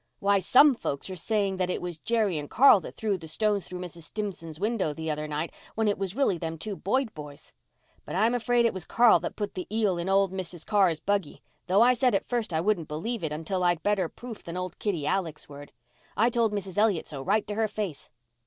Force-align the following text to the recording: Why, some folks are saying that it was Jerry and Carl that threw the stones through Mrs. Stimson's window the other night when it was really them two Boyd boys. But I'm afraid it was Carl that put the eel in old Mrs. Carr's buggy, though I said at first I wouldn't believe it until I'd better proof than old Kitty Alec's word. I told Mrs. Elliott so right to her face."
Why, 0.17 0.39
some 0.39 0.73
folks 0.73 1.11
are 1.11 1.15
saying 1.15 1.57
that 1.57 1.69
it 1.69 1.79
was 1.79 1.99
Jerry 1.99 2.39
and 2.39 2.49
Carl 2.49 2.79
that 2.79 2.95
threw 2.95 3.19
the 3.19 3.27
stones 3.27 3.65
through 3.65 3.77
Mrs. 3.81 4.01
Stimson's 4.01 4.59
window 4.59 4.95
the 4.95 5.11
other 5.11 5.27
night 5.27 5.53
when 5.75 5.87
it 5.87 5.99
was 5.99 6.15
really 6.15 6.39
them 6.39 6.57
two 6.57 6.75
Boyd 6.75 7.13
boys. 7.13 7.53
But 8.03 8.15
I'm 8.15 8.33
afraid 8.33 8.65
it 8.65 8.73
was 8.73 8.83
Carl 8.87 9.19
that 9.19 9.35
put 9.35 9.53
the 9.53 9.67
eel 9.71 9.99
in 9.99 10.09
old 10.09 10.31
Mrs. 10.33 10.65
Carr's 10.65 10.99
buggy, 10.99 11.43
though 11.67 11.83
I 11.83 11.93
said 11.93 12.15
at 12.15 12.25
first 12.25 12.51
I 12.51 12.61
wouldn't 12.61 12.87
believe 12.87 13.23
it 13.23 13.31
until 13.31 13.63
I'd 13.63 13.83
better 13.83 14.09
proof 14.09 14.43
than 14.43 14.57
old 14.57 14.79
Kitty 14.79 15.05
Alec's 15.05 15.47
word. 15.47 15.71
I 16.17 16.31
told 16.31 16.51
Mrs. 16.51 16.79
Elliott 16.79 17.05
so 17.05 17.21
right 17.21 17.45
to 17.45 17.53
her 17.53 17.67
face." 17.67 18.09